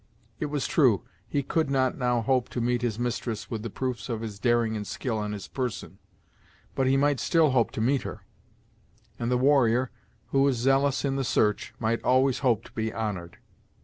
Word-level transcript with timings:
It 0.39 0.47
was 0.47 0.65
true, 0.65 1.03
he 1.27 1.43
could 1.43 1.69
not 1.69 1.95
now 1.95 2.21
hope 2.23 2.49
to 2.49 2.59
meet 2.59 2.81
his 2.81 2.97
mistress 2.97 3.51
with 3.51 3.61
the 3.61 3.69
proofs 3.69 4.09
of 4.09 4.21
his 4.21 4.39
daring 4.39 4.75
and 4.75 4.87
skill 4.87 5.19
on 5.19 5.31
his 5.31 5.47
person, 5.47 5.99
but 6.73 6.87
he 6.87 6.97
might 6.97 7.19
still 7.19 7.51
hope 7.51 7.69
to 7.73 7.81
meet 7.81 8.01
her; 8.01 8.21
and 9.19 9.29
the 9.29 9.37
warrior, 9.37 9.91
who 10.29 10.41
was 10.41 10.57
zealous 10.57 11.05
in 11.05 11.17
the 11.17 11.23
search, 11.23 11.75
might 11.77 12.01
always 12.03 12.39
hope 12.39 12.63
to 12.63 12.71
be 12.71 12.91
honored. 12.91 13.37